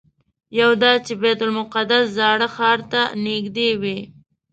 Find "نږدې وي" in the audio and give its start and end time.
3.25-3.99